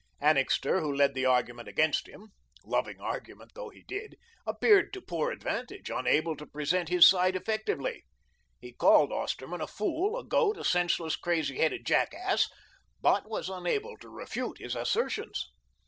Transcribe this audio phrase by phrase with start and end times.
[0.19, 2.29] Annixter, who led the argument against him
[2.65, 4.15] loving argument though he did
[4.47, 8.05] appeared to poor advantage, unable to present his side effectively.
[8.59, 12.49] He called Osterman a fool, a goat, a senseless, crazy headed jackass,
[12.99, 15.45] but was unable to refute his assertions.